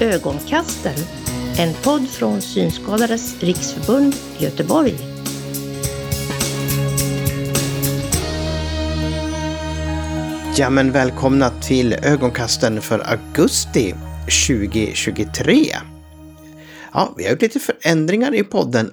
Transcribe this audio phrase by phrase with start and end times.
[0.00, 0.94] Ögonkasten,
[1.58, 4.94] en podd från Synskadades riksförbund Göteborg.
[10.56, 13.94] Ja men välkomna till ögonkasten för augusti
[14.48, 15.76] 2023.
[16.92, 18.90] Ja, vi har gjort lite förändringar i podden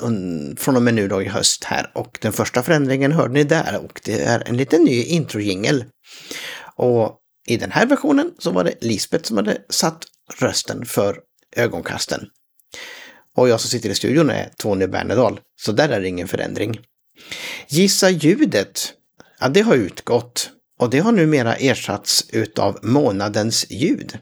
[0.57, 3.81] från och med nu då i höst här och den första förändringen hörde ni där
[3.83, 5.85] och det är en liten ny introjingel.
[6.75, 10.05] Och i den här versionen så var det Lisbeth som hade satt
[10.39, 11.19] rösten för
[11.55, 12.27] ögonkasten.
[13.35, 16.79] Och jag som sitter i studion är Tony Bernedal, så där är det ingen förändring.
[17.67, 18.93] Gissa ljudet,
[19.39, 24.19] ja det har utgått och det har numera ersatts utav månadens ljud.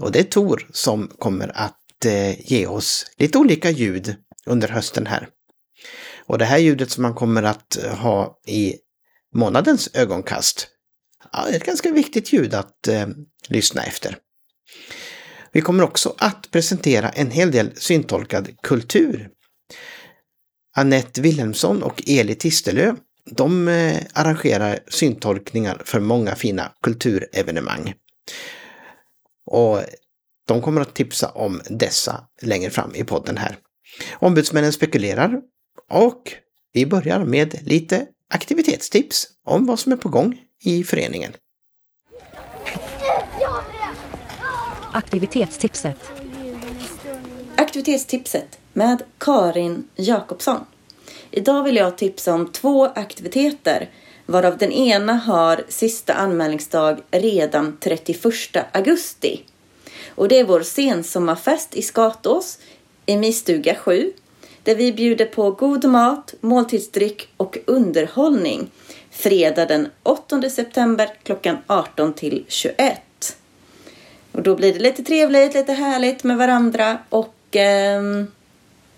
[0.00, 5.06] Och det är Tor som kommer att eh, ge oss lite olika ljud under hösten
[5.06, 5.28] här.
[6.26, 8.74] Och det här ljudet som man kommer att ha i
[9.34, 10.68] månadens ögonkast,
[11.32, 13.06] ja, är ett ganska viktigt ljud att eh,
[13.48, 14.18] lyssna efter.
[15.52, 19.28] Vi kommer också att presentera en hel del syntolkad kultur.
[20.76, 22.94] Annette Wilhelmsson och Eli Tistelö,
[23.30, 27.94] de eh, arrangerar syntolkningar för många fina kulturevenemang.
[29.46, 29.80] Och
[30.46, 33.58] de kommer att tipsa om dessa längre fram i podden här.
[34.12, 35.40] Ombudsmännen spekulerar
[35.90, 36.32] och
[36.72, 41.32] vi börjar med lite aktivitetstips om vad som är på gång i föreningen.
[44.96, 45.96] Aktivitetstipset.
[47.56, 50.60] Aktivitetstipset med Karin Jakobsson.
[51.30, 53.90] Idag vill jag tipsa om två aktiviteter
[54.26, 58.24] varav den ena har sista anmälningsdag redan 31
[58.72, 59.42] augusti.
[60.08, 62.58] Och det är vår sensommarfest i Skatås
[63.06, 64.12] i Mistuga 7
[64.62, 68.70] där vi bjuder på god mat, måltidsdryck och underhållning
[69.10, 73.00] fredag den 8 september klockan 18 till 21.
[74.34, 78.02] Och då blir det lite trevligt, lite härligt med varandra och eh,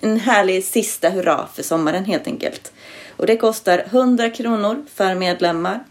[0.00, 2.72] en härlig sista hurra för sommaren helt enkelt.
[3.16, 5.84] Och det kostar 100 kronor för medlemmar,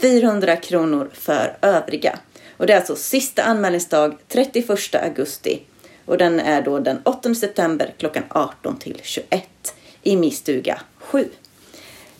[0.00, 2.18] 400 kronor för övriga.
[2.56, 5.60] Och det är alltså sista anmälningsdag 31 augusti
[6.04, 11.28] och den är då den 8 september klockan 18 till 21 i min stuga 7.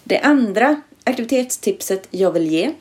[0.04, 2.72] Det andra aktivitetstipset jag vill ge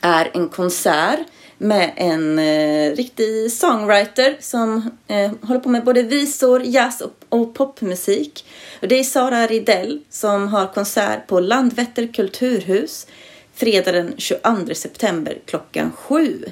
[0.00, 1.20] är en konsert
[1.58, 7.54] med en eh, riktig songwriter som eh, håller på med både visor, jazz och, och
[7.54, 8.44] popmusik.
[8.82, 13.06] Och det är Sara Ridell som har konsert på Landvetter kulturhus
[13.54, 16.44] fredag den 22 september klockan 7.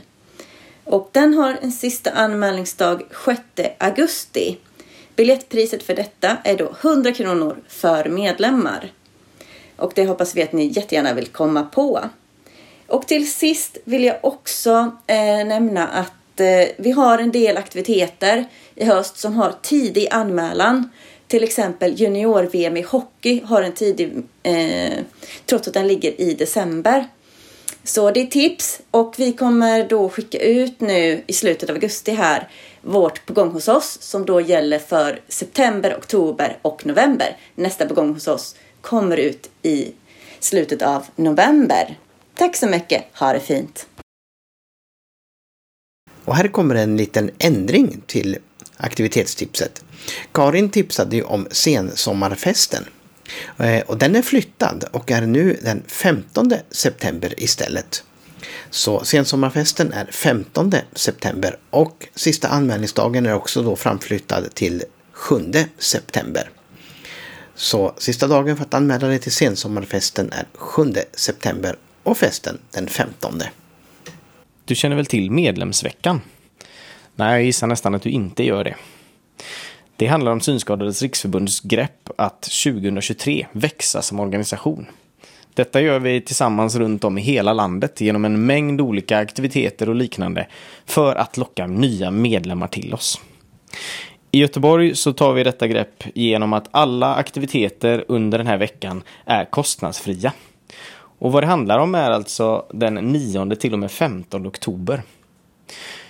[0.84, 3.40] Och den har en sista anmälningsdag 6
[3.78, 4.58] augusti.
[5.16, 8.92] Biljettpriset för detta är då 100 kronor för medlemmar.
[9.76, 12.00] Och det hoppas vi att ni jättegärna vill komma på.
[12.86, 18.44] Och till sist vill jag också eh, nämna att eh, vi har en del aktiviteter
[18.74, 20.90] i höst som har tidig anmälan.
[21.26, 24.98] Till exempel junior-VM i hockey har en tidig, eh,
[25.46, 27.06] trots att den ligger i december.
[27.84, 32.12] Så det är tips och vi kommer då skicka ut nu i slutet av augusti
[32.12, 32.48] här
[32.82, 37.36] vårt på gång hos oss som då gäller för september, oktober och november.
[37.54, 39.92] Nästa på gång hos oss kommer ut i
[40.40, 41.96] slutet av november.
[42.38, 43.86] Tack så mycket, ha det fint!
[46.24, 48.38] Och här kommer en liten ändring till
[48.76, 49.84] aktivitetstipset.
[50.32, 52.84] Karin tipsade ju om sensommarfesten.
[53.58, 58.04] Eh, och den är flyttad och är nu den 15 september istället.
[58.70, 66.50] Så sensommarfesten är 15 september och sista anmälningsdagen är också då framflyttad till 7 september.
[67.54, 71.76] Så sista dagen för att anmäla dig till sensommarfesten är 7 september
[72.06, 73.40] och festen den 15.
[74.64, 76.20] Du känner väl till medlemsveckan?
[77.14, 78.74] Nej, jag gissar nästan att du inte gör det.
[79.96, 84.86] Det handlar om Synskadades riksförbunds grepp att 2023 växa som organisation.
[85.54, 89.94] Detta gör vi tillsammans runt om i hela landet genom en mängd olika aktiviteter och
[89.94, 90.46] liknande
[90.84, 93.20] för att locka nya medlemmar till oss.
[94.30, 99.02] I Göteborg så tar vi detta grepp genom att alla aktiviteter under den här veckan
[99.24, 100.32] är kostnadsfria.
[101.18, 105.02] Och vad det handlar om är alltså den 9 till och med 15 oktober.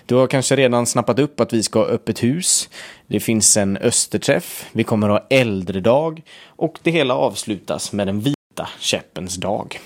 [0.06, 2.69] Du har kanske redan snappat upp att vi ska ha öppet hus.
[3.06, 4.67] Det finns en österträff.
[4.73, 6.23] Vi kommer ha äldredag.
[6.47, 9.81] Och det hela avslutas med den vita käppens dag.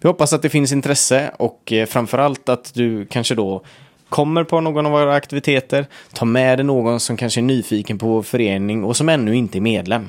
[0.00, 3.62] Vi hoppas att det finns intresse och eh, framförallt att du kanske då
[4.08, 8.06] kommer på någon av våra aktiviteter, tar med dig någon som kanske är nyfiken på
[8.06, 10.08] vår förening och som ännu inte är medlem.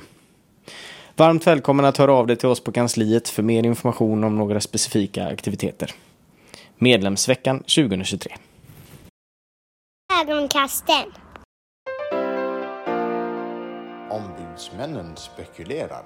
[1.15, 4.61] Varmt välkommen att höra av dig till oss på kansliet för mer information om några
[4.61, 5.91] specifika aktiviteter.
[6.77, 8.33] Medlemsveckan 2023.
[10.21, 11.05] Ögonkasten.
[14.09, 16.03] Ombudsmännen spekulerar.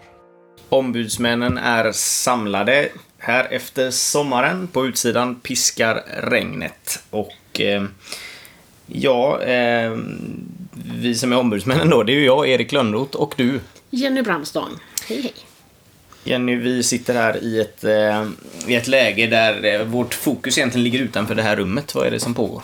[0.69, 4.67] Ombudsmännen är samlade här efter sommaren.
[4.67, 7.03] På utsidan piskar regnet.
[7.09, 7.83] Och eh,
[8.87, 9.97] ja, eh,
[11.01, 13.59] vi som är ombudsmännen då, det är ju jag, Erik Lönnroth och du.
[13.89, 14.69] Jenny Bramstång.
[15.07, 15.33] Hej hej.
[16.23, 18.25] Jenny, vi sitter här i ett, eh,
[18.67, 21.95] i ett läge där eh, vårt fokus egentligen ligger utanför det här rummet.
[21.95, 22.63] Vad är det som pågår?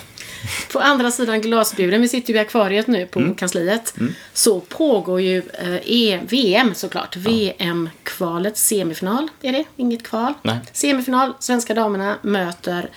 [0.71, 3.35] På andra sidan glasburen, vi sitter ju i akvariet nu på Mm.
[3.35, 3.93] kansliet,
[4.33, 7.15] så pågår ju eh, e VM såklart.
[7.15, 10.33] VM-kvalet, semifinal är det, inget kval.
[10.43, 10.57] Nej.
[10.73, 12.89] Semifinal, svenska damerna möter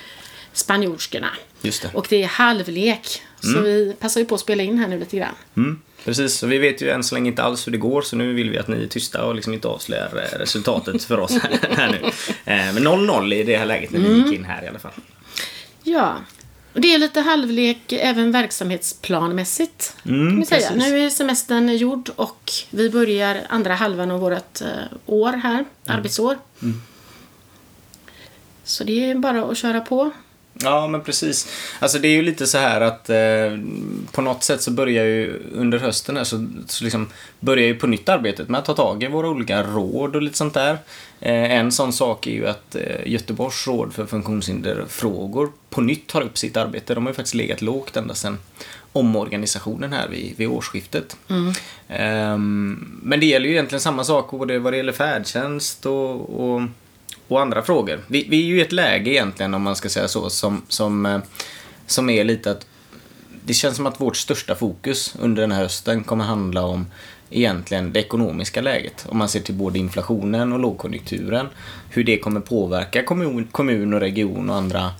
[0.53, 1.31] spanjorskorna.
[1.63, 1.91] Just det.
[1.95, 3.23] Och det är halvlek.
[3.41, 5.35] Så vi passar ju på att spela in här nu lite grann.
[6.07, 8.17] Mm, precis, så vi vet ju än så länge inte alls hur det går så
[8.17, 11.33] nu vill vi att ni är tysta och liksom inte avslöjar eh, resultatet för oss
[11.43, 11.97] här, här nu.
[12.53, 14.93] Eh, Men 0-0 i det här läget när vi gick in här i alla fall.
[15.83, 16.15] Ja.
[16.75, 19.97] Och det är lite halvlek även verksamhetsplanmässigt.
[20.03, 20.67] kan vi säga.
[20.69, 20.93] Mm, precis.
[20.93, 24.69] Nu är semestern gjord och vi börjar andra halvan av vårt eh,
[25.07, 25.67] år här, Mm.
[25.99, 26.39] arbetsår.
[28.65, 30.11] Så det är bara att köra på.
[30.61, 31.49] Ja, men precis.
[31.79, 33.59] Alltså det är ju lite så här att eh,
[34.13, 37.09] på något sätt så börjar ju under hösten här så, så liksom
[37.41, 40.37] börjar ju på nytt arbetet med att ta tag i våra olika råd och lite
[40.37, 40.79] sånt där.
[41.21, 46.21] Eh, en sån sak är ju att eh, Göteborgs råd för funktionshinderfrågor på nytt tar
[46.21, 46.95] upp sitt arbete.
[46.95, 48.39] De har ju faktiskt legat lågt ända sedan
[48.93, 51.17] omorganisationen här vid, vid årsskiftet.
[51.89, 56.63] Ehm, men det gäller ju egentligen samma sak både vad det gäller färdtjänst och, och
[57.29, 58.01] och andra frågor.
[58.07, 61.07] Vi, vi är ju i ett läge egentligen, om man ska säga så, som, som,
[61.07, 61.19] eh,
[61.87, 62.67] som är lite att
[63.45, 66.87] det känns som att vårt största fokus under den här hösten kommer handla om
[67.31, 69.07] egentligen det ekonomiska läget.
[69.09, 71.47] Om man ser till både inflationen och lågkonjunkturen.
[71.91, 74.91] Hur det kommer påverka kommun, kommun och region och andra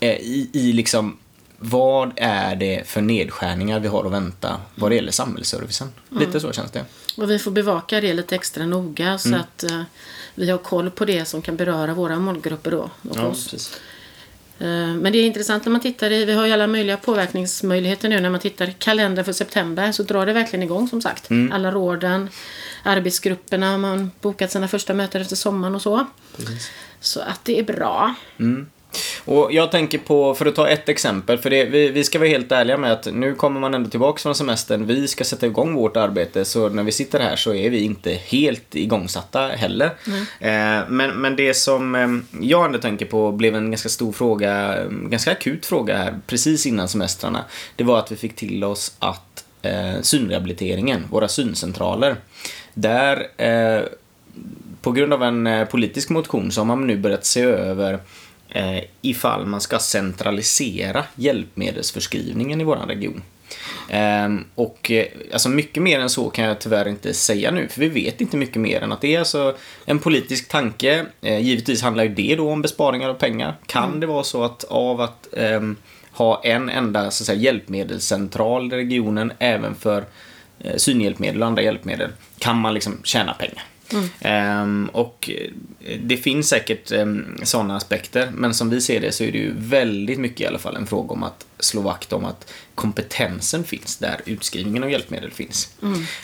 [0.00, 1.16] eh, i, i liksom
[1.64, 5.88] vad är det för nedskärningar vi har att vänta vad det gäller samhällsservicen?
[6.10, 6.84] Lite så känns det.
[7.16, 9.40] Och vi får bevaka det lite extra noga så Mm.
[9.40, 9.82] att eh,
[10.34, 12.90] vi har koll på det som kan beröra våra målgrupper då.
[13.10, 13.44] Och Ja, oss.
[13.50, 13.72] precis.
[14.58, 18.08] Eh, Men det är intressant när man tittar i, vi har ju alla möjliga påverkningsmöjligheter
[18.08, 21.30] nu när man tittar kalendern för september så drar det verkligen igång som sagt.
[21.30, 21.52] Mm.
[21.52, 22.28] Alla råden,
[22.82, 26.06] arbetsgrupperna har man bokat sina första möten efter sommaren och så.
[27.00, 28.14] Så att det är bra.
[29.24, 32.28] Och jag tänker på, för att ta ett exempel, för det, vi, vi ska vara
[32.28, 35.74] helt ärliga med att nu kommer man ändå tillbaka från semestern, vi ska sätta igång
[35.74, 39.86] vårt arbete, så när vi sitter här så är vi inte helt igångsatta heller.
[40.40, 42.08] Eh, men, men det som eh,
[42.40, 46.66] jag ändå tänker på blev en ganska stor fråga, eh, ganska akut fråga här, precis
[46.66, 47.44] innan semestrarna,
[47.76, 52.16] det var att vi fick till oss att eh, synrehabiliteringen, våra syncentraler,
[52.74, 53.82] där eh,
[54.82, 57.98] på grund av en eh, politisk motion så har man nu börjat se över
[58.54, 63.22] eh, ifall man ska centralisera hjälpmedelsförskrivningen i vår region.
[63.88, 67.80] Ehm, och eh, alltså mycket mer än så kan jag tyvärr inte säga nu, för
[67.80, 71.06] vi vet inte mycket mer än att det är alltså en politisk tanke.
[71.20, 73.54] Eh, givetvis handlar ju det då om besparingar av pengar.
[73.66, 75.76] Kan det vara så att av att ehm,
[76.12, 80.04] ha en enda så att säga, hjälpmedelscentral i regionen även för
[80.60, 83.64] eh, synhjälpmedel och andra hjälpmedel kan man liksom tjäna pengar.
[84.20, 89.24] Ehm, och eh, det finns säkert um, sådana aspekter, men som vi ser det så
[89.24, 92.24] är det ju väldigt mycket i alla fall en fråga om att slå vakt om
[92.24, 95.68] att kompetensen finns där utskrivningen av hjälpmedel finns.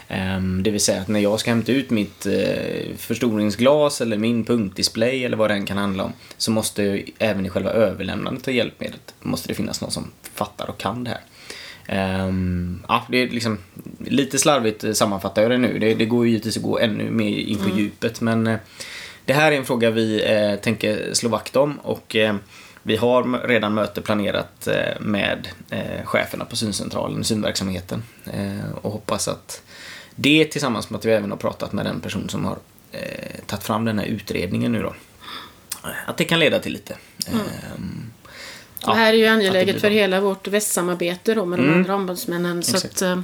[0.08, 4.44] Ehm, det vill säga att när jag ska hämta ut mitt eh, förstoringsglas eller min
[4.44, 8.54] punktdisplay eller vad det än kan handla om så måste även i själva överlämnandet av
[8.54, 11.20] hjälpmedlet måste det finnas någon som fattar och kan det här.
[11.92, 13.58] Ehm, ja, det är liksom
[13.98, 15.78] lite slarvigt eh, sammanfattar jag det nu.
[15.78, 18.58] Det, det går ju givetvis att gå ännu mer in på djupet men eh,
[19.24, 22.36] det här är en fråga vi eh, tänker slå vakt om och eh,
[22.82, 28.02] vi har redan möte planerat eh, med eh, cheferna på syncentralen, synverksamheten
[28.82, 29.62] och hoppas att
[30.14, 32.58] det tillsammans med att vi även har pratat med den person som har
[33.46, 34.94] tagit fram den här utredningen nu då
[36.06, 36.96] att det kan leda till lite.
[38.88, 41.78] Ehm, det här är ju angeläget för hela vårt västsamarbete då med de Mm.
[41.78, 42.62] andra ombudsmännen.
[42.62, 42.94] Så Exakt.
[42.94, 43.18] att eh,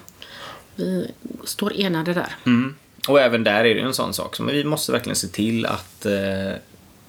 [0.76, 1.10] vi
[1.44, 2.34] står enade där.
[2.46, 2.74] Mm.
[3.08, 4.38] Och även där är det en sån sak.
[4.40, 6.52] Men vi måste verkligen se till att, eh,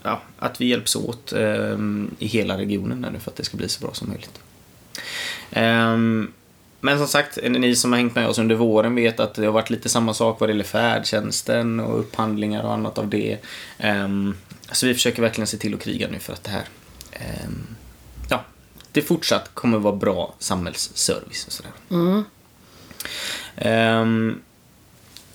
[0.04, 1.78] ja, att vi hjälps åt eh,
[2.20, 4.40] i hela regionen nu för att det ska bli så bra som möjligt.
[5.52, 6.32] Ehm,
[6.80, 9.52] men som sagt, ni som har hängt med oss under våren vet att det har
[9.52, 13.38] varit lite samma sak vad det gäller färdtjänsten och upphandlingar och annat av det.
[13.78, 14.36] Ehm,
[14.72, 16.64] så vi försöker verkligen se till att kriga nu för att det här
[17.12, 17.77] ehm, ja,
[19.02, 21.72] det fortsatt kommer vara bra samhällsservice och sådär.
[23.56, 24.42] Ehm,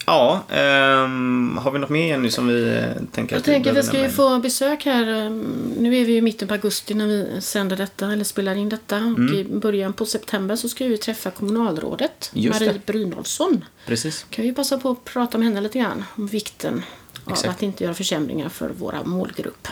[0.07, 3.75] Ja, ehm, har vi något mer Jenny som vi eh, tänker Jag att tänker vi
[3.75, 5.07] behöver ska ju få besök här.
[5.07, 5.41] ehm,
[5.79, 8.69] Nu är vi ju i mitten på augusti när vi sänder detta eller spelar in
[8.69, 8.97] detta.
[8.97, 12.81] Och i början på september så ska vi träffa kommunalrådet Marie.
[12.87, 13.65] Brynolfsson.
[13.87, 14.27] Precis.
[14.31, 16.83] Kan vi passa på att prata med henne lite grann om vikten
[17.31, 17.45] Exakt.
[17.45, 19.69] av att inte göra försämringar för våra målgrupp.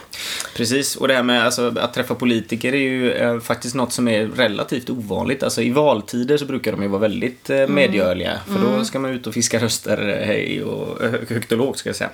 [0.56, 4.08] Precis, och det här med alltså, att träffa politiker är ju eh, faktiskt något som
[4.08, 5.42] är relativt ovanligt.
[5.42, 8.40] Alltså i valtider så brukar de ju vara väldigt eh, medgörliga.
[8.46, 11.78] För då ska man ut och fiska röster eh, hej och eh, högt och lågt
[11.78, 12.10] ska jag säga.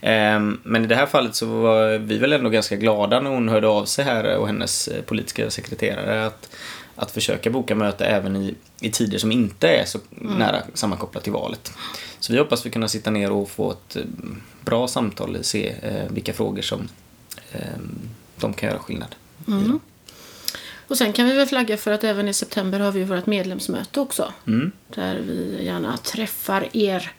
[0.00, 3.48] Ehm, men i det här fallet så var vi väl ändå ganska glada när hon
[3.48, 6.56] hörde av sig här och hennes eh, politiska sekreterare att,
[6.96, 11.32] att försöka boka möte även i, i tider som inte är så nära sammankopplat till
[11.32, 11.72] valet.
[12.20, 14.02] Så vi hoppas vi kunna sitta ner och få ett eh,
[14.60, 16.88] bra samtal och se eh, vilka frågor som
[17.52, 17.60] eh,
[18.36, 19.14] de kan göra skillnad.
[19.46, 19.80] dem.
[20.88, 24.00] Och sen kan vi väl flagga för att även i september har vi vårt medlemsmöte
[24.00, 24.32] också.
[24.46, 24.72] Mm.
[24.94, 27.12] Där vi gärna träffar er.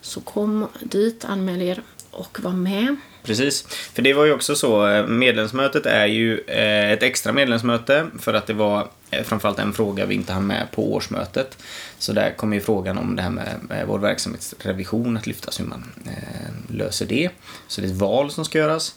[0.00, 2.96] Så kom dit, anmäl er och var med.
[3.22, 8.34] Precis, för det var ju också så, eh, medlemsmötet är ju ett extra medlemsmöte för
[8.34, 11.58] att det var Eh, framförallt en fråga vi inte hann med på årsmötet.
[11.98, 15.64] Så där kommer ju frågan om det här med med vår verksamhetsrevision att lyftas, hur
[15.64, 17.30] man eh, löser det.
[17.68, 18.94] Så det är ett val som ska göras.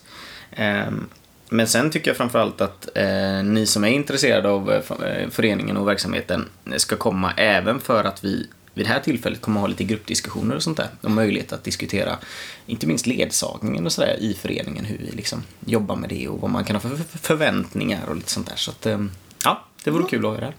[0.50, 1.08] Ehm,
[1.48, 5.88] men sen tycker jag framförallt att eh, ni som är intresserade av eh, föreningen och
[5.88, 10.56] verksamheten ska komma även för att vi vid det här tillfället kommer ha lite gruppdiskussioner
[10.56, 10.88] och sånt där.
[11.00, 12.18] Och möjlighet att diskutera
[12.66, 14.84] inte minst ledsagningen och sådär i föreningen.
[14.84, 18.30] Hur vi liksom jobbar med det och vad man kan ha för förväntningar och lite
[18.30, 18.56] sånt där.
[18.56, 19.10] Så att, ehm,
[19.44, 20.52] ja, det vore kul att höra.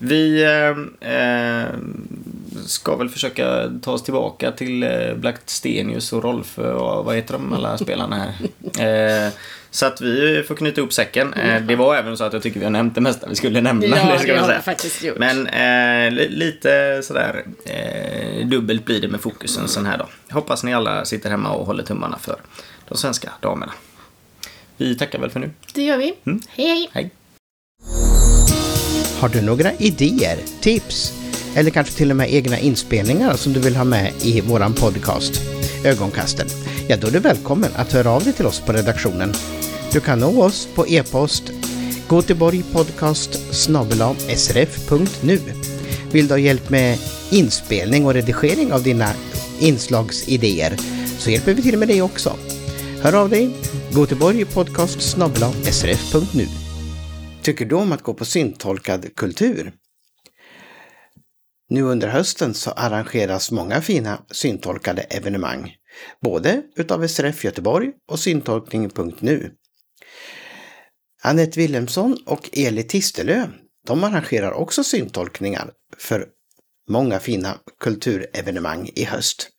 [0.00, 1.68] Vi eh, eh,
[2.66, 7.32] ska väl försöka ta oss tillbaka till eh, Black Stenius och Rolf och vad heter
[7.32, 8.16] de alla spelarna
[8.76, 9.26] här.
[9.26, 9.32] Eh,
[9.70, 11.32] så att vi får knyta ihop säcken.
[11.34, 13.60] Eh, det var även så att jag tycker vi har nämnt det mesta vi skulle
[13.60, 13.86] nämna.
[13.86, 15.18] Ja, det ska det har vi faktiskt gjort.
[15.18, 17.44] Men eh, li- lite sådär
[18.44, 20.08] dubbelt blir det med fokusen sån här dag.
[20.30, 22.36] Hoppas ni alla sitter hemma och håller tummarna för
[22.88, 23.72] de svenska damerna.
[24.76, 25.50] Vi tackar väl för nu.
[25.74, 26.14] Det gör vi.
[26.26, 26.40] Mm.
[26.48, 26.88] Hej, hej!
[26.92, 27.10] Hej!
[29.18, 31.12] Har du några idéer, tips
[31.54, 35.40] eller kanske till och med egna inspelningar som du vill ha med i våran podcast
[35.84, 36.46] Ögonkasten?
[36.88, 39.34] Ja, då är du välkommen att höra av dig till oss på redaktionen.
[39.92, 41.42] Du kan nå oss på e-post
[42.08, 43.54] goteborgpodcast
[44.36, 45.40] srf.nu.
[46.12, 46.98] Vill du ha hjälp med
[47.30, 49.10] inspelning och redigering av dina
[49.58, 50.76] inslagsidéer
[51.18, 52.36] så hjälper vi till med det också.
[53.02, 53.50] Hör av dig,
[53.92, 56.67] goteborgpodcast srf.nu.
[57.48, 59.72] Tycker du om att gå på syntolkad kultur?
[61.68, 65.74] Nu under hösten så arrangeras många fina syntolkade evenemang,
[66.22, 69.52] både utav SRF Göteborg och syntolkning.nu.
[71.22, 73.46] Anette Wilhelmsson och Eli Tistelö,
[73.86, 76.26] de arrangerar också syntolkningar för
[76.88, 79.50] många fina kulturevenemang i höst.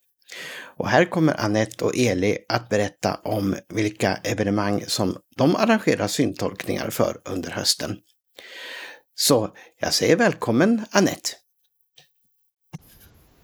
[0.79, 6.89] Och här kommer Anette och Eli att berätta om vilka evenemang som de arrangerar syntolkningar
[6.89, 7.97] för under hösten.
[9.15, 11.29] Så jag säger välkommen Anette.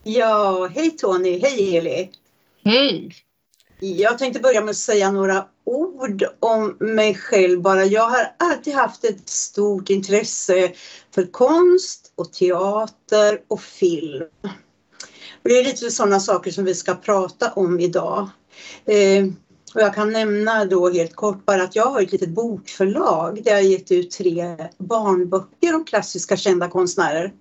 [0.04, 2.12] Ja, hej Tony, hej Eli.
[2.64, 3.16] Hej!
[3.80, 7.86] Jag tänkte börja med att säga några ord om mig själv bara.
[7.86, 10.72] Jag har alltid haft ett stort intresse
[11.16, 14.24] för konst och teater och film.
[15.46, 18.30] Och det är lite sådana saker som vi ska prata om idag.
[18.86, 19.26] Eh,
[19.74, 23.52] och jag kan nämna då helt kort bara att jag har ett litet bokförlag där
[23.52, 27.34] jag har gett ut tre barnböcker om klassiska kända konstnärer.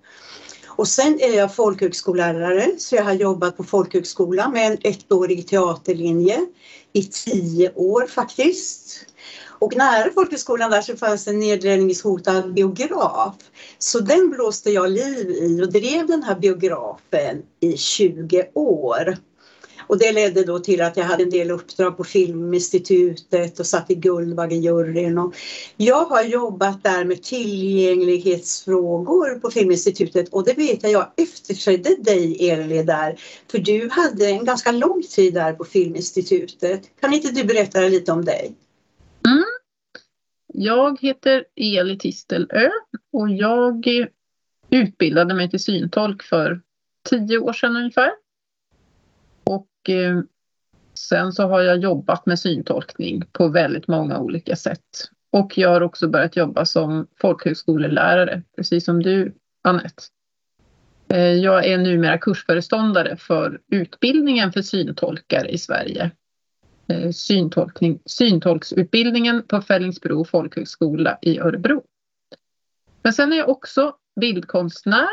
[0.67, 6.45] Och sen är jag folkhögskollärare så jag har jobbat på folkhögskola med en ettårig teaterlinje
[6.93, 9.05] i tio år faktiskt.
[9.59, 13.35] Och nära folkhögskolan där så fanns en nedläggningshotad biograf.
[13.77, 19.17] Så den blåste jag liv i och drev den här biografen i 20 år.
[19.87, 23.91] Och det ledde då till att jag hade en del uppdrag på Filminstitutet och satt
[23.91, 25.17] i Guldbaggejuryn.
[25.17, 25.35] Och
[25.77, 32.49] jag har jobbat där med tillgänglighetsfrågor på Filminstitutet och det vet jag, jag efterträdde dig
[32.49, 33.19] Eli där.
[33.51, 36.81] För du hade en ganska lång tid där på Filminstitutet.
[37.01, 38.55] Kan inte du berätta lite om dig?
[40.57, 42.69] Jag heter Eli Tistelö
[43.13, 43.87] och jag
[44.69, 46.61] utbildade mig till syntolk för
[47.09, 48.11] tio år sedan ungefär.
[49.43, 50.21] Och eh,
[50.93, 55.09] sen så har jag jobbat med syntolkning på väldigt många olika sätt.
[55.31, 60.03] Och jag har också börjat jobba som folkhögskolelärare, precis som du Anette.
[61.09, 66.11] Eh, Jag är numera kursföreståndare för utbildningen för syntolkare i Sverige.
[66.87, 71.83] Eh, Syntolkning, syntolksutbildningen på Fällingsbro folkhögskola i Örebro.
[73.01, 75.09] Men sen är jag också bildkonstnär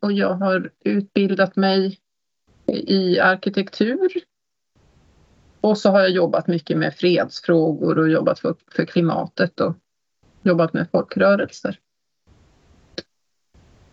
[0.00, 1.98] och jag har utbildat mig
[2.66, 4.12] i arkitektur.
[5.60, 9.74] Och så har jag jobbat mycket med fredsfrågor och jobbat för, för klimatet och
[10.42, 11.80] jobbat med folkrörelser.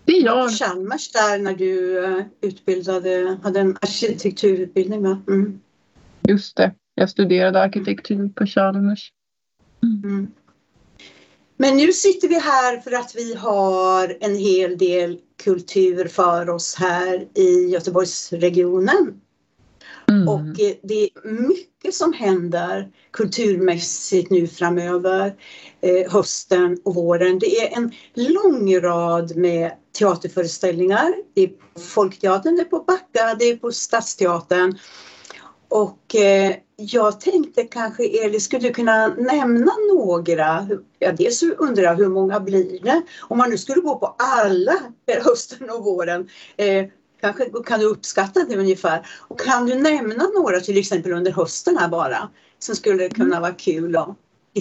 [0.06, 0.52] Det är jag.
[0.52, 5.22] Chalmers där när du eh, utbildade, hade en arkitekturutbildning va?
[5.28, 5.62] Mm.
[6.28, 9.12] Just det, jag studerade arkitektur på Chalmers.
[9.84, 10.28] Mm.
[11.58, 16.76] Men nu sitter vi här för att vi har en hel del kultur för oss
[16.76, 19.22] här i Göteborgsregionen.
[20.10, 20.28] Mm.
[20.28, 25.34] Och eh, det är mycket som händer kulturmässigt nu framöver,
[25.82, 27.40] eh, hösten och våren.
[27.40, 31.14] Det är en lång rad med teaterföreställningar.
[31.34, 34.78] Det är på Folkteatern, det är på Backa, det är på Stadsteatern.
[35.70, 40.68] Och eh, jag tänkte kanske Eli, skulle du kunna nämna några?
[41.00, 43.02] Ja, dels undrar jag hur många blir det?
[43.22, 44.74] Om man nu skulle gå på alla
[45.24, 46.86] hösten och våren, eh,
[47.22, 49.08] kanske kan du uppskatta det ungefär?
[49.28, 53.42] Och kan du nämna några till exempel under hösten här bara som skulle kunna mm.
[53.42, 54.16] vara kul att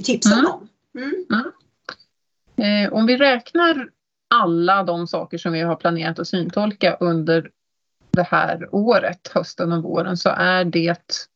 [0.04, 0.46] tipsa mm.
[0.46, 0.68] om?
[0.98, 1.26] Mm.
[1.32, 2.86] Mm.
[2.86, 3.88] Eh, om vi räknar
[4.34, 7.50] alla de saker som vi har planerat att syntolka under
[8.10, 11.28] det här året, hösten och våren, så är det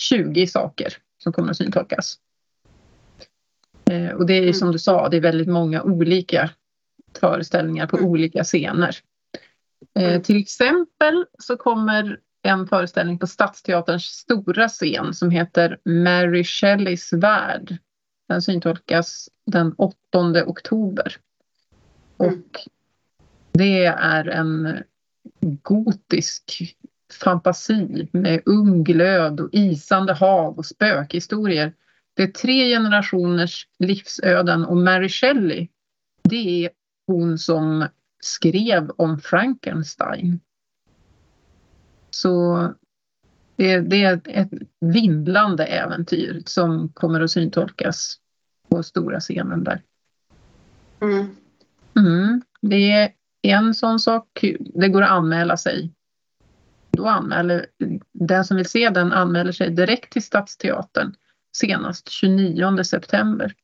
[0.00, 2.18] 20 saker som kommer att syntolkas.
[3.90, 6.50] Eh, och det är som du sa, det är väldigt många olika
[7.20, 8.96] föreställningar på olika scener.
[9.98, 17.12] Eh, till exempel så kommer en föreställning på Stadsteaterns stora scen som heter Mary Shelleys
[17.12, 17.76] värld.
[18.28, 19.96] Den syntolkas den 8
[20.46, 21.16] oktober.
[22.16, 22.68] Och
[23.52, 24.82] det är en
[25.62, 26.76] gotisk
[27.14, 31.72] fantasi med ung glöd och isande hav och spökhistorier.
[32.14, 35.68] Det är tre generationers livsöden och Mary Shelley,
[36.22, 36.70] det är
[37.06, 37.86] hon som
[38.20, 40.40] skrev om Frankenstein.
[42.10, 42.68] Så
[43.56, 44.50] det, det är ett
[44.80, 48.16] vindlande äventyr som kommer att syntolkas
[48.68, 49.82] på stora scenen där.
[51.00, 51.36] Mm.
[51.96, 53.12] Mm, det är
[53.42, 55.92] en sån sak, det går att anmäla sig.
[57.00, 57.66] Då anmäler,
[58.12, 61.14] den som vill se den anmäler sig direkt till Stadsteatern
[61.52, 63.54] senast 29 september.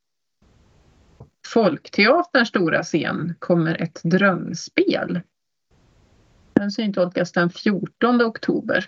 [1.46, 5.20] Folkteaterns stora scen kommer ett drömspel.
[6.52, 8.84] Den syntolkas den 14 oktober.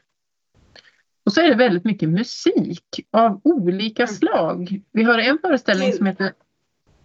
[1.25, 4.15] Och så är det väldigt mycket musik av olika mm.
[4.15, 4.83] slag.
[4.93, 6.33] Vi har en föreställning som heter,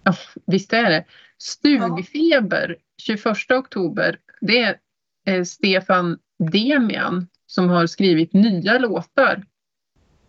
[0.03, 1.05] ja, visst är det,
[1.37, 4.19] Stugfeber 21 oktober.
[4.41, 4.79] Det
[5.25, 6.19] är Stefan
[6.51, 9.45] Demian som har skrivit nya låtar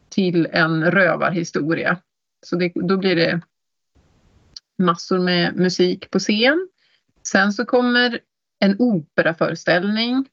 [0.09, 1.99] till en rövarhistoria.
[2.47, 3.41] Så det, då blir det
[4.79, 6.69] massor med musik på scen.
[7.23, 8.21] Sen så kommer
[8.59, 10.29] en operaföreställning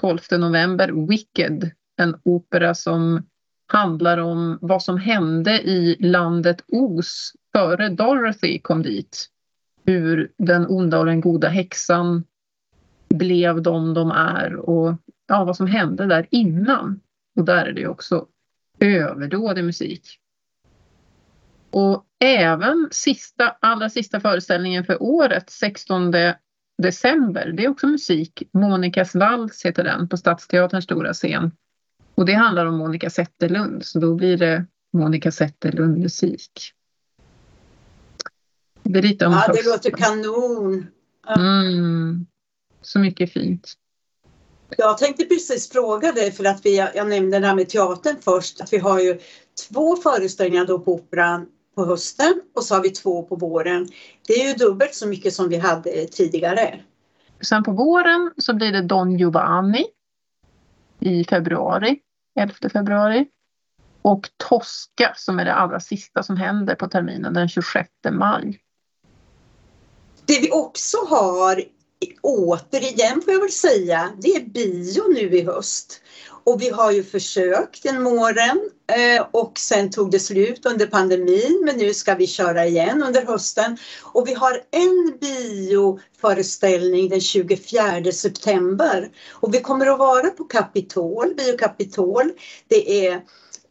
[0.00, 3.22] 12 november, Wicked, en opera som
[3.66, 9.28] handlar om vad som hände i landet Oz före Dorothy kom dit.
[9.84, 12.24] Hur den onda och den goda häxan
[13.08, 14.94] blev de de är och
[15.32, 17.00] ja, vad som hände där innan.
[17.36, 18.26] Och där är det också
[18.78, 20.18] överdådig musik.
[21.70, 26.12] Och även sista, allra sista föreställningen för året, 16
[26.82, 28.42] december, det är också musik.
[28.52, 31.50] Monikas vals heter den på Stadsteaterns stora scen.
[32.14, 36.72] Och det handlar om Monica Zetterlund, så då blir det Monica Zetterlund musik.
[38.82, 40.86] Det är lite om Ja, det låter kanon.
[41.36, 42.26] Mm,
[42.82, 43.78] så mycket fint.
[44.76, 48.60] Jag tänkte precis fråga dig för att vi, jag nämnde det här med teatern först,
[48.60, 49.20] att vi har ju
[49.68, 53.88] två föreställningar då på Operan på hösten och så har vi två på våren.
[54.26, 56.80] Det är ju dubbelt så mycket som vi hade tidigare.
[57.40, 59.84] Sen på våren så blir det Don Giovanni
[61.00, 61.98] i februari,
[62.40, 63.26] 11 februari.
[64.02, 68.60] Och Tosca som är det allra sista som händer på terminen den 26 maj.
[70.26, 71.62] Det vi också har
[72.22, 76.00] återigen får jag väl säga, det är bio nu i höst.
[76.44, 81.62] Och vi har ju försökt en åren, eh, och sen tog det slut under pandemin
[81.64, 83.76] men nu ska vi köra igen under hösten.
[84.02, 91.34] Och vi har en bioföreställning den 24 september och vi kommer att vara på Kapitol,
[91.34, 92.32] Biokapitol.
[92.68, 93.20] Det är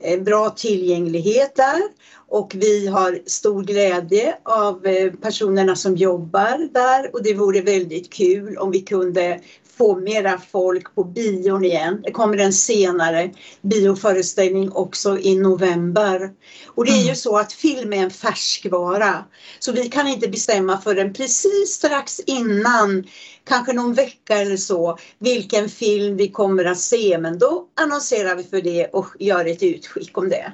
[0.01, 1.81] en bra tillgänglighet där.
[2.27, 7.09] Och vi har stor glädje av eh, personerna som jobbar där.
[7.13, 9.39] Och det vore väldigt kul om vi kunde
[9.81, 12.01] få mera folk på bion igen.
[12.03, 16.29] Det kommer en senare bioföreställning också i november.
[16.67, 17.15] Och det är ju Mm.
[17.15, 19.25] så att film är en färskvara.
[19.59, 23.03] Så vi kan inte bestämma förrän precis strax innan,
[23.43, 27.17] kanske någon vecka eller så, vilken film vi kommer att se.
[27.17, 30.53] Men då annonserar vi för det och gör ett utskick om det.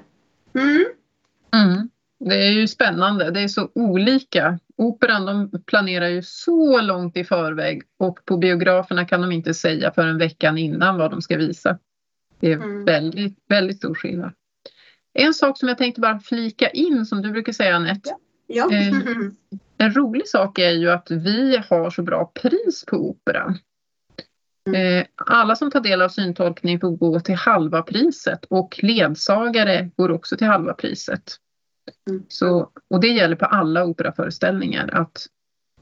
[0.56, 0.86] Mm.
[1.54, 1.90] Mm.
[2.20, 3.32] Det är ju spännande.
[3.32, 4.60] Det är så olika.
[4.78, 9.92] Operan de planerar ju så långt i förväg och på biograferna kan de inte säga
[9.92, 11.80] förrän veckan innan vad de ska visa.
[12.40, 12.86] Det är Mm.
[12.86, 14.32] väldigt, väldigt stor skillnad.
[15.14, 18.10] En sak som jag tänkte bara flika in som du brukar säga Anette.
[18.48, 18.72] Ja.
[18.74, 18.94] Eh.
[19.80, 23.58] En rolig sak är ju att vi har så bra pris på operan.
[24.68, 24.98] Mm.
[24.98, 30.12] Eh, Alla som tar del av syntolkning får gå till halva priset och ledsagare går
[30.12, 31.36] också till halva priset.
[32.10, 32.24] Mm.
[32.28, 35.28] Så, och det gäller på alla operaföreställningar att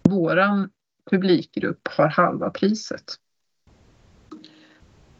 [0.03, 0.69] våran
[1.11, 3.03] publikgrupp har halva priset.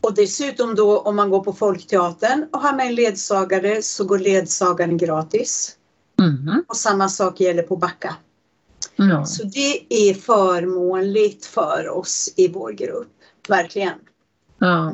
[0.01, 4.19] Och dessutom då om man går på Folkteatern och har med en ledsagare så går
[4.19, 5.77] ledsagaren gratis.
[6.19, 6.63] Mhm.
[6.67, 8.15] Och samma sak gäller på Backa.
[8.95, 9.25] Ja.
[9.25, 13.11] Så det är förmånligt för oss i vår grupp,
[13.49, 13.99] verkligen.
[14.57, 14.93] Ja.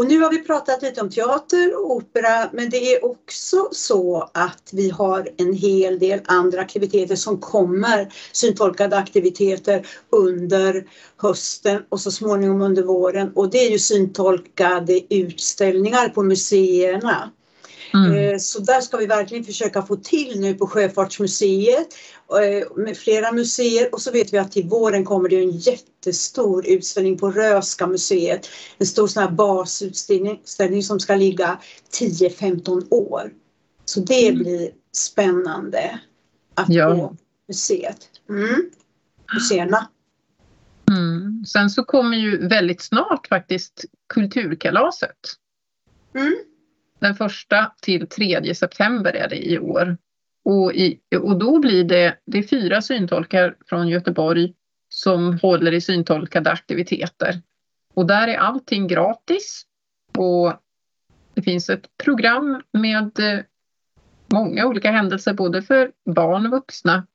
[0.00, 4.30] Och nu har vi pratat lite om teater och opera men det är också så
[4.34, 10.84] att vi har en hel del andra aktiviteter som kommer, syntolkade aktiviteter under
[11.16, 17.30] hösten och så småningom under våren och det är ju syntolkade utställningar på museerna.
[17.94, 18.14] Mm.
[18.14, 21.88] Eh, Så där ska vi verkligen försöka få till nu på Sjöfartsmuseet
[22.42, 26.66] eh, med flera museer och så vet vi att till våren kommer det en jättestor
[26.66, 28.46] utställning på Röska museet.
[28.78, 31.58] En stor sån här basutställning ställning som ska ligga
[31.92, 33.32] 10-15 år.
[33.84, 34.42] Så det Mm.
[34.42, 36.00] blir spännande
[36.54, 36.90] att Ja.
[36.94, 37.16] gå
[37.48, 37.98] museet.
[38.28, 38.70] Mm.
[39.34, 39.88] Museerna.
[40.90, 41.44] Mm.
[41.46, 45.16] Sen så kommer ju väldigt snart faktiskt Kulturkalaset.
[46.14, 46.34] Mm.
[47.00, 49.96] Den första till 3 september är det i år.
[50.44, 54.54] Och, i, och då blir det, det är fyra syntolkar från Göteborg
[54.88, 57.42] som håller i syntolkade aktiviteter.
[57.94, 59.62] Och där är allting gratis.
[60.18, 60.52] Och
[61.34, 63.40] det finns ett program med eh,
[64.32, 67.06] många olika händelser både för barn och vuxna.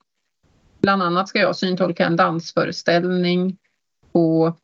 [0.80, 3.58] Bland annat ska jag syntolka en dansföreställning
[4.12, 4.58] på,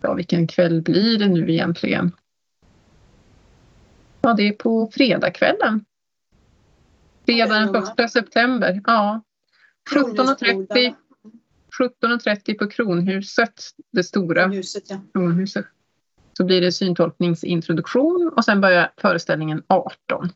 [0.00, 2.12] ja vilken kväll blir det nu egentligen?
[4.22, 5.84] Ja, det är på fredagskvällen.
[7.26, 8.80] Fredag den 1 september.
[8.86, 9.22] Ja.
[9.90, 10.94] 17.30
[11.78, 15.00] 17.30 på Kronhuset, det stora Huset, ja.
[15.12, 15.66] Kronhuset.
[16.32, 20.28] Så blir det syntolkningsintroduktion och sen börjar föreställningen 18.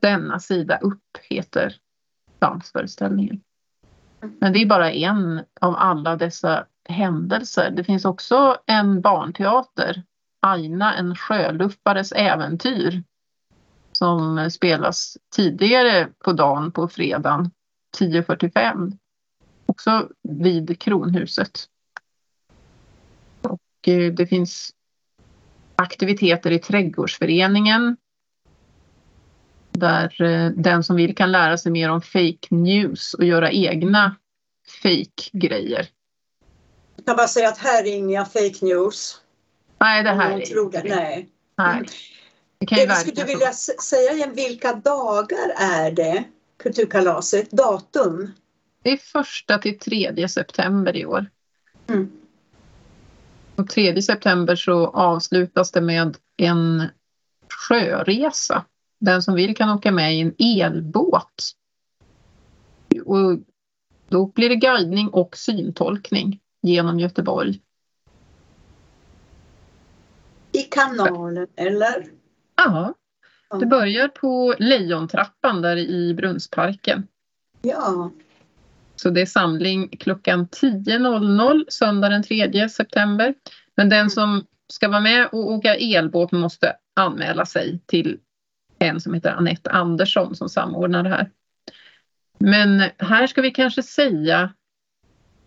[0.00, 1.76] Denna sida upp heter
[2.38, 3.40] dansföreställningen.
[4.38, 7.70] Men det är bara en av alla dessa händelser.
[7.70, 10.02] Det finns också en barnteater,
[10.46, 13.02] Aina, en sjöluffares äventyr,
[13.92, 17.50] som spelas tidigare på dagen på fredagen
[17.98, 18.98] 10.45.
[19.66, 21.64] Också vid Kronhuset.
[23.42, 24.70] Och eh, det finns
[25.76, 27.96] aktiviteter i trädgårdsföreningen
[29.72, 34.16] där eh, den som vill kan lära sig mer om fake news och göra egna
[34.82, 35.88] fake grejer.
[36.96, 39.20] Jag kan bara säga att här är inga fake news.
[39.78, 40.82] Nej, det här är det.
[40.82, 40.94] det.
[40.94, 41.28] Nej.
[41.56, 41.86] Nej.
[42.58, 46.24] Det kan ju Jag skulle verka vilja säga igen, vilka dagar är det?
[46.56, 48.32] Kulturkalaset, datum?
[48.82, 51.26] Det är första till 3 september i år.
[51.88, 52.10] Mm.
[53.56, 56.88] Och 3 september så avslutas det med en
[57.68, 58.64] sjöresa.
[58.98, 61.52] Den som vill kan åka med i en elbåt.
[63.04, 63.38] Och
[64.08, 67.60] då blir det guidning och syntolkning genom Göteborg.
[70.52, 72.04] I kanalen, eller?
[72.56, 72.94] Ja,
[73.60, 77.06] det börjar på Lejontrappan där i Brunnsparken.
[77.62, 78.10] Ja,
[78.96, 83.34] Så det är samling klockan 10.00 söndag den 3 september.
[83.74, 88.18] Men den som ska vara med och åka elbåt måste anmäla sig till
[88.78, 91.30] en som heter Anette Andersson som samordnar det här.
[92.38, 94.54] Men här ska vi kanske säga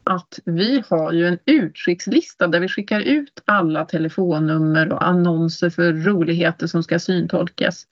[0.04, 5.94] att vi har ju en utskickslista där vi skickar ut alla telefonnummer och annonser för
[5.94, 7.88] roligheter som ska syntolkas.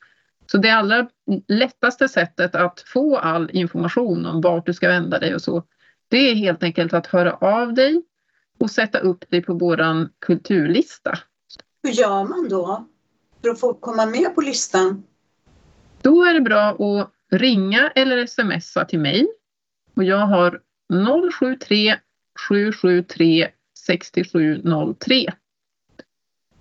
[0.52, 1.10] Så det allra
[1.48, 5.63] lättaste sättet att få all information om vart du ska vända dig och så,
[6.08, 8.04] det är helt enkelt att höra av dig
[8.60, 11.20] och sätta upp dig på våran kulturlista.
[11.84, 12.88] hur gör man då?
[13.41, 15.04] För att få komma med på listan?
[16.02, 19.28] Då är det bra att ringa eller smsa till mig.
[19.96, 22.00] Och jag har 073
[22.50, 23.47] 773
[23.86, 25.34] 6703.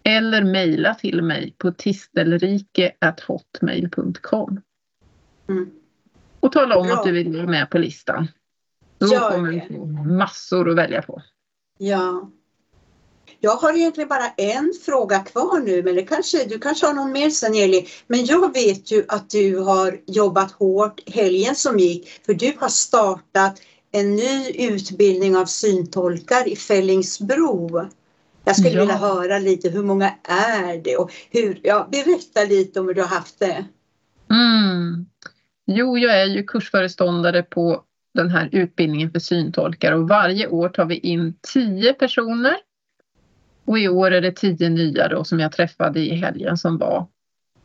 [0.03, 4.61] Eller mejla till mig på tistelrike.hotmail.com.
[5.49, 5.71] Mm.
[6.41, 6.97] Och tala om Bra.
[6.97, 8.29] att du vill vara med på listan.
[8.99, 11.23] Då Gör kommer du få massor att välja på.
[11.79, 12.31] Ja.
[13.41, 17.13] Jag har egentligen bara en fråga kvar nu, men det kanske, du kanske har någon
[17.13, 17.87] mer sen Eli.
[18.07, 22.69] Men jag vet ju att du har jobbat hårt helgen som gick, för du har
[22.69, 23.61] startat
[23.93, 27.81] en ny utbildning av syntolkar i Fällingsbro.
[28.45, 28.81] Jag skulle Ja.
[28.81, 33.01] vilja höra lite, hur många är det och hur, ja, berätta lite om hur du
[33.01, 33.65] har haft det.
[34.31, 35.07] Mm.
[35.67, 37.83] Jo, jag är ju kursföreståndare på
[38.15, 42.57] den här utbildningen för syntolkar och varje år tar vi in tio personer.
[43.65, 47.07] Och i år är det tio nya då som jag träffade i helgen som var.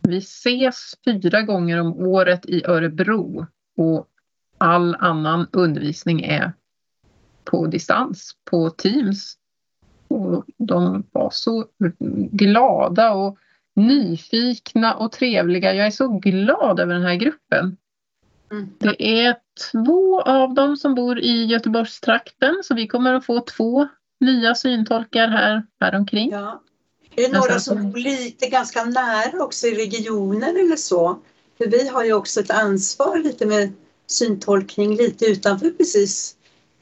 [0.02, 3.46] Vi ses fyra gånger om året i Örebro
[3.78, 4.08] och
[4.62, 6.54] all annan undervisning är
[7.44, 9.38] på distans, på Teams.
[10.08, 11.66] Och de var så
[12.32, 13.38] glada och
[13.76, 15.74] nyfikna och trevliga.
[15.74, 17.78] Jag är så glad över den här gruppen.
[18.52, 18.70] Mm.
[18.80, 19.36] Det är
[19.72, 23.88] två av dem som bor i Göteborgstrakten så vi kommer att få två
[24.20, 26.30] nya syntolkar här, här omkring.
[26.32, 26.62] Ja.
[27.16, 31.20] Är det några Alltså, som bor lite ganska nära också i regionen eller så?
[31.58, 33.74] För vi har ju också ett ansvar lite med
[34.12, 36.38] syntolkning lite utanför precis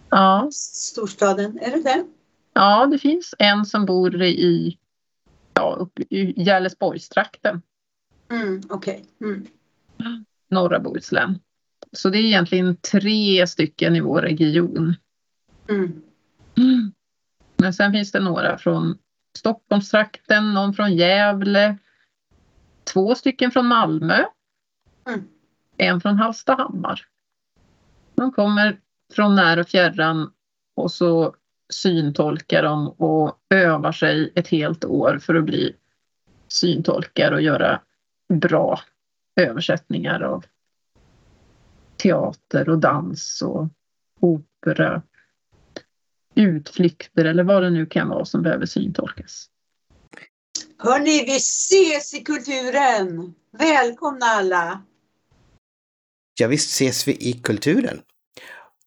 [0.09, 1.59] Ja, storstaden.
[1.61, 2.05] Är det det?
[2.53, 4.77] ja, det finns en som bor i,
[5.53, 7.61] ja, i Gällesborgstrakten,
[8.31, 9.05] Mm, Okej.
[9.21, 9.47] Mm.
[10.49, 11.39] norra Bohuslän.
[11.91, 14.95] Så det är egentligen tre stycken i vår region.
[15.69, 16.01] Mm.
[17.57, 18.97] Men sen finns det några från
[19.37, 21.77] Stockholmstrakten, någon från Gävle,
[22.93, 24.23] två stycken från Malmö,
[25.07, 25.27] Mm.
[25.77, 27.05] en från Hallstahammar.
[28.19, 28.79] De kommer
[29.13, 30.31] från när och fjärran
[30.75, 31.35] och så
[31.73, 35.75] syntolkar de och övar sig ett helt år för att bli
[36.47, 37.81] syntolkar och göra
[38.33, 38.79] bra
[39.35, 40.45] översättningar av
[41.97, 43.67] teater och dans och
[44.19, 45.01] opera
[46.35, 49.49] utflykter eller vad det nu kan vara som behöver syntolkas.
[50.77, 53.33] Hörni, vi ses i kulturen!
[53.51, 54.81] Välkomna alla!
[56.39, 58.01] Ja, visst ses vi i kulturen.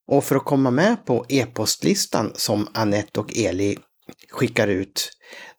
[0.06, 3.78] Och för att komma med på e-postlistan som Annette och Eli
[4.30, 5.10] skickar ut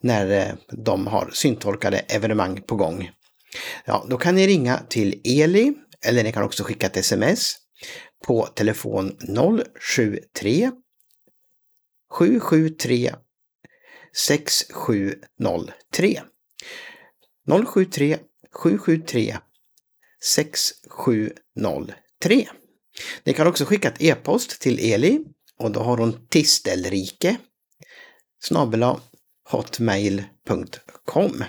[0.02, 3.12] när eh, de har syntolkade evenemang på gång.
[3.86, 5.74] Ja, då kan ni ringa till Eli
[6.06, 7.56] eller ni kan också skicka ett sms
[8.26, 9.18] på telefon
[9.80, 10.72] 073
[12.12, 13.16] 773
[14.16, 16.22] 6703
[17.68, 18.18] 073
[18.54, 19.38] 773
[20.24, 22.48] 6703.
[23.24, 25.20] Ni kan också skicka ett e-post till Eli
[25.58, 27.38] och då har hon tistelrike
[28.40, 29.00] snabela
[29.50, 31.44] hotmail.com.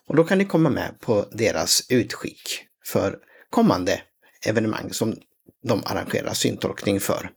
[0.06, 3.18] Och då kan ni komma med på deras utskick för
[3.50, 4.02] kommande
[4.46, 5.16] evenemang som
[5.62, 7.30] de arrangerar syntolkning för.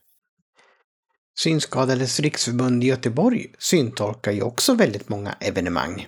[1.40, 6.08] Synskadades riksförbund i Göteborg syntolkar ju också väldigt många evenemang.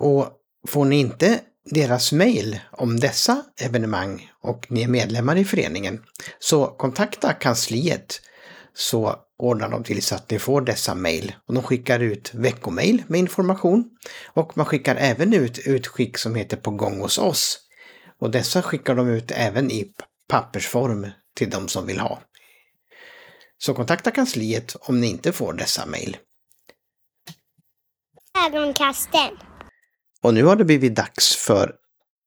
[0.00, 0.32] Och
[0.68, 1.40] får ni inte
[1.70, 6.00] deras mejl om dessa evenemang och ni är medlemmar i föreningen
[6.38, 8.20] så kontakta kansliet
[8.74, 11.34] så ordnar de till så att ni får dessa mejl.
[11.46, 13.84] Och de skickar ut veckomejl med information
[14.34, 17.58] och man skickar även ut utskick som heter På gång hos oss.
[18.20, 19.92] Och dessa skickar de ut även i
[20.28, 22.22] pappersform till de som vill ha.
[23.62, 26.16] Så kontakta kansliet om ni inte får dessa mejl.
[28.46, 29.30] Ögonkasten.
[30.22, 31.74] Och nu har det blivit dags för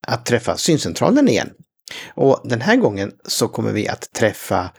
[0.07, 1.53] att träffa syncentralen igen.
[2.15, 4.71] Och den här gången så kommer vi att träffa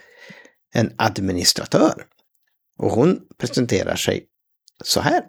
[0.74, 2.06] en administratör.
[2.78, 4.26] Och hon presenterar sig
[4.84, 5.24] så här.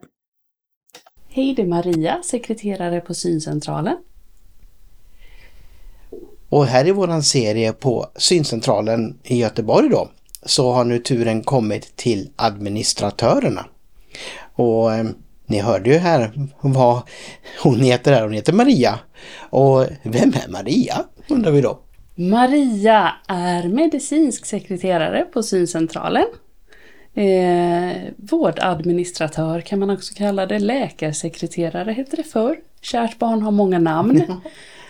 [1.30, 3.98] Hej, det är Maria, sekreterare på syncentralen.
[6.50, 10.12] Och här i våran serie på syncentralen i Göteborg då
[10.46, 13.66] så har nu turen kommit till administratörerna.
[14.54, 15.06] Och eh,
[15.46, 16.32] ni hörde ju här
[16.62, 17.02] vad
[17.64, 18.22] hon heter här.
[18.22, 19.00] Hon heter Maria.
[19.50, 21.80] Och vem är Maria undrar vi då.
[22.16, 26.26] Maria är medicinsk sekreterare på syncentralen.
[27.14, 30.60] Eh, vårdadministratör kan man också kalla det.
[30.60, 32.58] Läkarsekreterare heter det förr.
[32.82, 34.42] Kärt barn har många namn.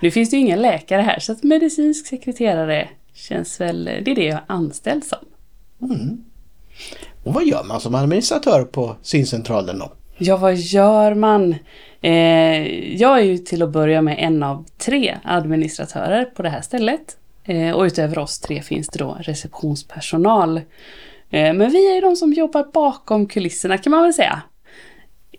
[0.02, 4.16] Nu finns det ju ingen läkare här så att medicinsk sekreterare känns väl, det är
[4.16, 5.06] det jag är anställd
[5.92, 6.18] Mm.
[7.24, 9.92] Och vad gör man som administratör på syncentralen då?
[10.18, 11.56] Ja, vad gör man?
[12.02, 16.62] Eh, jag är ju till att börja med en av tre administratörer på det här
[16.62, 17.18] stället.
[17.44, 20.58] Eh, och utöver oss tre finns det då receptionspersonal.
[21.30, 24.42] Eh, men vi är ju de som jobbar bakom kulisserna kan man väl säga.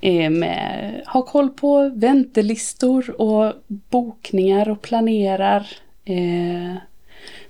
[0.00, 5.66] Eh, med, har koll på väntelistor och bokningar och planerar.
[6.04, 6.76] Eh,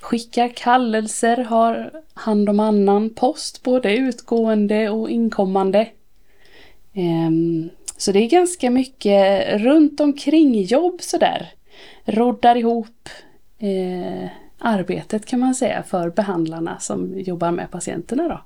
[0.07, 5.89] Skickar kallelser, har hand om annan post, både utgående och inkommande.
[6.95, 11.53] Ehm, så det är ganska mycket runt omkring jobb sådär.
[12.05, 13.09] Roddar ihop
[13.59, 18.41] eh, arbetet kan man säga för behandlarna som jobbar med patienterna då.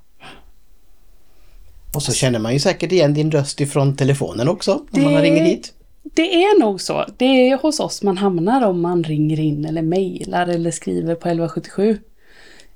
[1.95, 5.43] Och så känner man ju säkert igen din röst ifrån telefonen också, om man ringer
[5.43, 5.73] hit.
[6.13, 7.05] Det är nog så.
[7.17, 11.27] Det är hos oss man hamnar om man ringer in eller mejlar eller skriver på
[11.27, 11.97] 1177.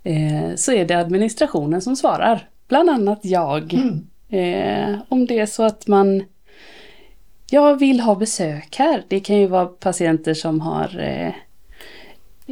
[0.04, 2.50] Eh, så är det administrationen som svarar.
[2.68, 3.74] Bland annat jag.
[3.74, 4.08] Mm.
[4.30, 6.24] Eh, om det är så att man
[7.50, 9.04] jag vill ha besök här.
[9.08, 11.34] Det kan ju vara patienter som har eh,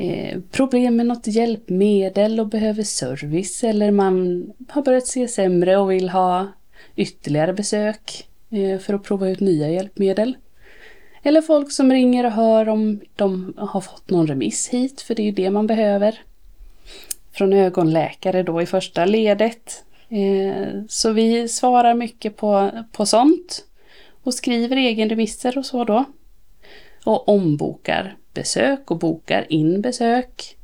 [0.05, 5.91] eh, problem med något hjälpmedel och behöver service eller man har börjat se sämre och
[5.91, 6.47] vill ha
[6.95, 10.37] ytterligare besök eh, för att prova ut nya hjälpmedel.
[11.23, 15.21] Eller folk som ringer och hör om de har fått någon remiss hit, för det
[15.21, 16.21] är ju det man behöver.
[17.31, 19.83] Från ögonläkare då i första ledet.
[20.09, 23.65] Eh, så vi svarar mycket på, på sånt
[24.23, 26.05] och skriver egenremisser och så då.
[27.05, 30.57] Och ombokar besök och bokar in besök.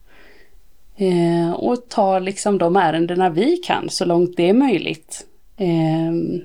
[0.98, 5.28] Eh, och tar liksom de ärendena vi kan så långt det är möjligt.
[5.58, 6.42] Eh,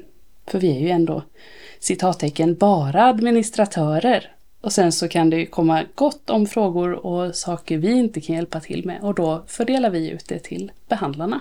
[0.47, 1.23] för vi är ju ändå
[1.85, 4.31] citattecken bara administratörer.
[4.61, 8.37] Och sen så kan det ju komma gott om frågor och saker vi inte kan
[8.37, 11.41] hjälpa till med och då fördelar vi ut det till behandlarna.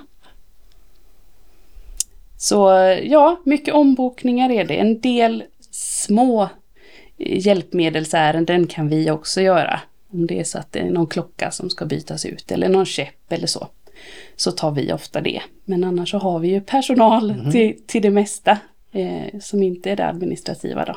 [2.37, 2.69] Så
[3.03, 4.79] ja, mycket ombokningar är det.
[4.79, 6.49] En del små
[7.17, 9.79] hjälpmedelsärenden kan vi också göra.
[10.11, 12.85] Om det är så att det är någon klocka som ska bytas ut eller någon
[12.85, 13.67] käpp eller så.
[14.35, 15.41] Så tar vi ofta det.
[15.65, 17.51] Men annars så har vi ju personal mm.
[17.51, 18.57] till, till det mesta
[18.93, 20.95] eh, som inte är det administrativa då.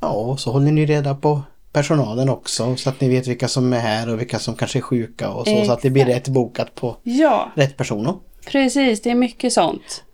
[0.00, 3.72] Ja, och så håller ni reda på personalen också så att ni vet vilka som
[3.72, 5.66] är här och vilka som kanske är sjuka och så, Exakt.
[5.66, 7.50] så att det blir rätt bokat på ja.
[7.54, 8.14] rätt personer.
[8.46, 10.04] Precis, det är mycket sånt.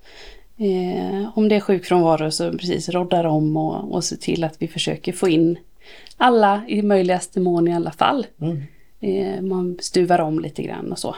[0.58, 4.68] Eh, om det är sjukfrånvaro så precis roddar om och, och se till att vi
[4.68, 5.58] försöker få in
[6.16, 8.26] alla i möjligaste mån i alla fall.
[8.40, 8.62] Mm.
[9.00, 11.16] Eh, man stuvar om lite grann och så.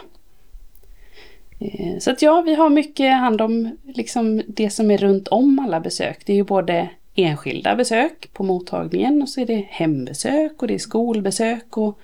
[1.59, 5.59] Eh, så att ja, vi har mycket hand om liksom det som är runt om
[5.59, 6.25] alla besök.
[6.25, 10.73] Det är ju både enskilda besök på mottagningen och så är det hembesök och det
[10.73, 11.99] är skolbesök och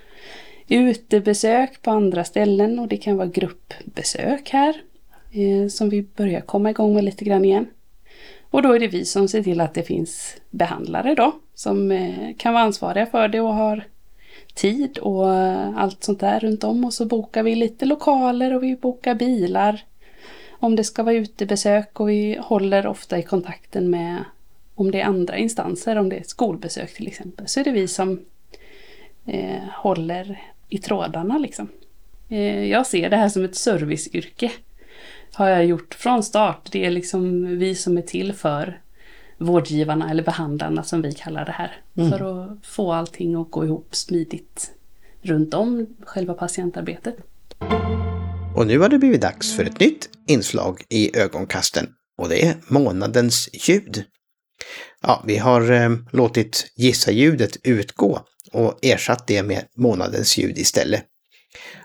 [0.68, 4.76] utebesök på andra ställen och det kan vara gruppbesök här
[5.32, 7.66] eh, som vi börjar komma igång med lite grann igen.
[8.50, 12.36] Och då är det vi som ser till att det finns behandlare då som eh,
[12.36, 13.84] kan vara ansvariga för det och har
[14.56, 15.30] tid och
[15.80, 19.84] allt sånt där runt om och så bokar vi lite lokaler och vi bokar bilar
[20.50, 24.24] om det ska vara utebesök och vi håller ofta i kontakten med
[24.74, 27.70] om det är andra instanser, om det är ett skolbesök till exempel, så är det
[27.70, 28.20] vi som
[29.26, 31.68] eh, håller i trådarna liksom.
[32.28, 34.52] Eh, jag ser det här som ett serviceyrke.
[35.32, 36.72] Har jag gjort från start.
[36.72, 38.80] Det är liksom vi som är till för
[39.38, 41.80] vårdgivarna eller behandlarna som vi kallar det här.
[41.96, 42.10] Mm.
[42.10, 44.70] För att få allting att gå ihop smidigt
[45.22, 47.16] runt om själva patientarbetet.
[48.56, 52.56] Och nu har det blivit dags för ett nytt inslag i ögonkasten och det är
[52.68, 54.04] månadens ljud.
[55.02, 58.20] Ja, vi har eh, låtit gissa-ljudet utgå
[58.52, 61.04] och ersatt det med månadens ljud istället.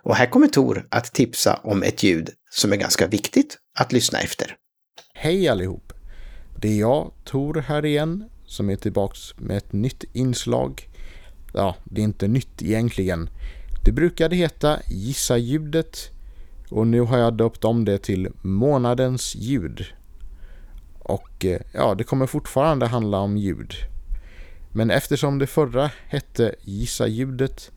[0.04, 4.20] Och här kommer Tor att tipsa om ett ljud som är ganska viktigt att lyssna
[4.20, 4.56] efter.
[5.14, 5.94] Hej allihop!
[6.62, 10.90] Det är jag, Tor, här igen, som är tillbaks med ett nytt inslag.
[11.54, 13.30] Ja, det är inte nytt egentligen.
[13.86, 16.12] Det brukade heta Gissa ljudet
[16.70, 19.86] och nu har jag döpt om det till Månadens ljud.
[21.00, 23.74] Och eh, ja, det kommer fortfarande handla om ljud.
[24.72, 27.72] Men eftersom det förra hette Gissa ljudet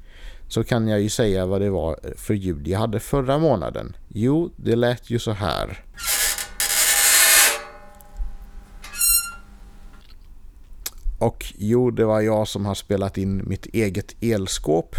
[0.48, 3.96] så kan jag ju säga vad det var för ljud jag hade förra månaden.
[4.08, 5.84] Jo, det lät ju så här.
[11.24, 14.96] Och jo, det var jag som har spelat in mitt eget elskåp.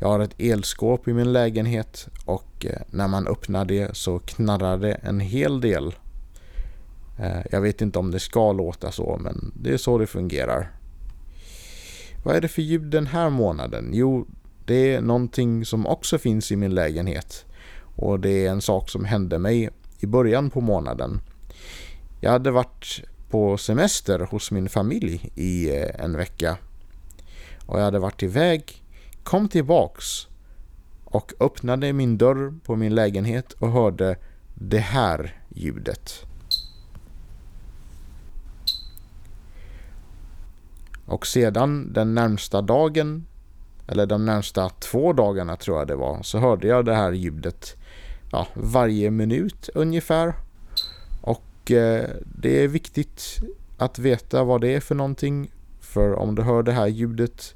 [0.00, 4.78] Jag har ett elskåp i min lägenhet och eh, när man öppnar det så knarrar
[4.78, 5.94] det en hel del.
[7.18, 10.70] Eh, jag vet inte om det ska låta så, men det är så det fungerar.
[12.24, 13.90] Vad är det för ljud den här månaden?
[13.92, 14.26] Jo,
[14.66, 17.44] det är någonting som också finns i min lägenhet.
[17.96, 19.70] Och det är en sak som hände mig
[20.00, 21.20] i början på månaden.
[22.20, 26.56] Jag hade varit på semester hos min familj i eh, en vecka.
[27.66, 28.82] Och jag hade varit iväg,
[29.22, 30.26] kom tillbaks
[31.04, 34.16] och öppnade min dörr på min lägenhet och hörde
[34.54, 36.24] det här ljudet.
[41.06, 43.26] Och sedan den närmsta dagen,
[43.86, 47.76] eller de närmsta två dagarna tror jag det var, så hörde jag det här ljudet
[48.32, 50.34] ja, varje minut ungefär.
[51.68, 53.38] Och eh, det är viktigt
[53.78, 55.50] att veta vad det är för någonting.
[55.80, 57.54] För om du hör det här ljudet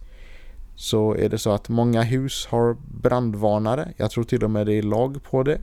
[0.75, 3.93] så är det så att många hus har brandvarnare.
[3.97, 5.61] Jag tror till och med det är lag på det.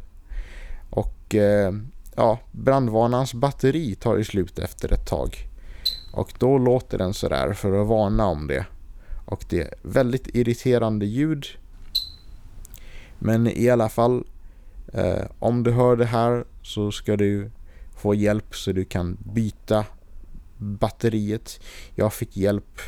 [0.90, 1.74] Och eh,
[2.16, 5.36] ja, brandvarnarens batteri tar ju slut efter ett tag.
[6.14, 8.66] Och då låter den sådär för att varna om det.
[9.26, 11.46] Och det är väldigt irriterande ljud.
[13.20, 14.24] Men i alla fall,
[14.94, 17.52] eh, om du hör det här så ska du
[18.00, 19.86] få hjälp så du kan byta
[20.58, 21.60] batteriet.
[21.96, 22.80] Jag fick hjälp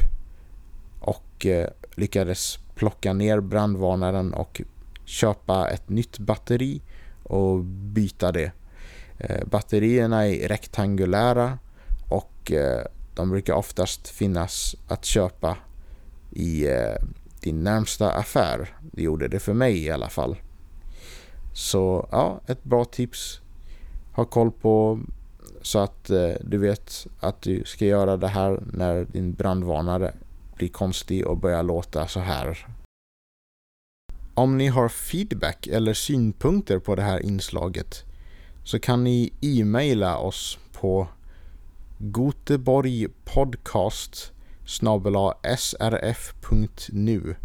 [0.99, 4.61] och eh, lyckades plocka ner brandvarnaren och
[5.05, 6.81] köpa ett nytt batteri
[7.23, 8.51] och byta det.
[9.17, 11.59] Eh, batterierna är rektangulära
[12.09, 12.85] och eh,
[13.15, 15.57] de brukar oftast finnas att köpa
[16.31, 16.95] i eh,
[17.39, 18.77] din närmsta affär.
[18.81, 20.37] Det gjorde det för mig i alla fall.
[21.53, 23.40] Så ja, ett bra tips.
[24.11, 24.99] Ha koll på
[25.61, 30.13] så att eh, du vet att du ska göra det här när din brandvarnare
[30.55, 32.67] blir konstig och börjar låta så här.
[34.33, 38.03] Om ni har feedback eller synpunkter på det här inslaget
[38.63, 41.07] så kan ni e-maila oss på
[41.97, 44.31] goteborgpodcast
[45.57, 47.35] srf.nu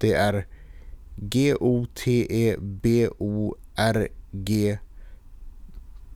[0.00, 0.46] Det är
[1.16, 1.58] G-O-T-E-B-O-R-G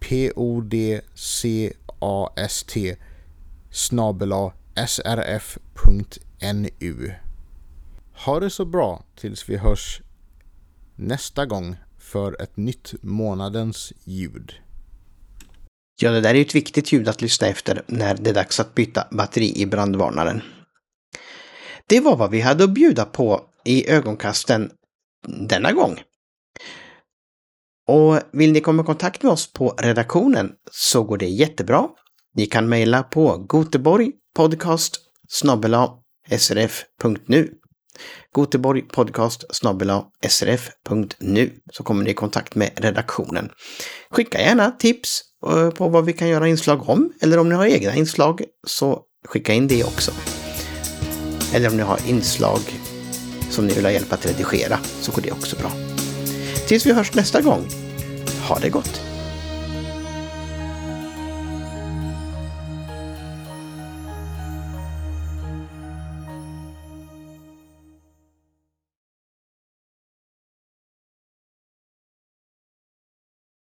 [0.01, 2.31] podcast snabel-a
[3.71, 4.53] snabela
[4.87, 6.71] srf.nu
[8.13, 10.01] Ha det så bra tills vi hörs
[10.97, 14.55] nästa gång för ett nytt månadens ljud.
[16.03, 18.61] Ja, det där är ju ett viktigt ljud att lyssna efter när det är dags
[18.61, 20.43] att byta batteri i brandvarnaren.
[21.87, 24.71] Det var vad vi hade att bjuda på i ögonkasten
[25.27, 26.01] denna gång.
[27.91, 31.89] Och vill ni komma i kontakt med oss på redaktionen så går det jättebra.
[32.35, 34.97] Ni kan mejla på goteborgpodcast
[36.39, 37.51] srf.nu
[38.35, 39.45] Goteborgpodcast
[40.29, 43.51] srf.nu så kommer ni i kontakt med redaktionen.
[44.11, 47.67] Skicka gärna tips eh, på vad vi kan göra inslag om eller om ni har
[47.67, 50.13] egna inslag så skicka in det också.
[51.55, 52.61] Eller om ni har inslag
[53.51, 55.90] som ni vill ha hjälp att redigera så går det också bra.
[56.71, 57.69] Tills vi hörs nästa gång,
[58.49, 59.10] ha det gott!